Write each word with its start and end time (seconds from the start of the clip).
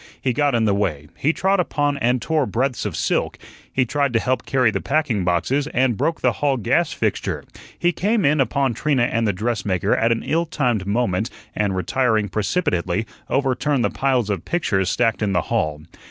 He 0.19 0.33
got 0.33 0.55
in 0.55 0.65
the 0.65 0.73
way; 0.73 1.09
he 1.15 1.31
trod 1.31 1.59
upon 1.59 1.95
and 1.99 2.19
tore 2.19 2.47
breadths 2.47 2.87
of 2.87 2.95
silk; 2.95 3.37
he 3.71 3.85
tried 3.85 4.13
to 4.13 4.19
help 4.19 4.47
carry 4.47 4.71
the 4.71 4.81
packing 4.81 5.23
boxes, 5.23 5.67
and 5.75 5.95
broke 5.95 6.21
the 6.21 6.31
hall 6.31 6.57
gas 6.57 6.91
fixture; 6.91 7.43
he 7.77 7.91
came 7.91 8.25
in 8.25 8.41
upon 8.41 8.73
Trina 8.73 9.03
and 9.03 9.27
the 9.27 9.31
dress 9.31 9.63
maker 9.63 9.95
at 9.95 10.11
an 10.11 10.23
ill 10.23 10.47
timed 10.47 10.87
moment, 10.87 11.29
and 11.55 11.75
retiring 11.75 12.29
precipitately, 12.29 13.05
overturned 13.29 13.85
the 13.85 13.91
piles 13.91 14.31
of 14.31 14.43
pictures 14.43 14.89
stacked 14.89 15.21
in 15.21 15.33
the 15.33 15.41
hall. 15.53 15.81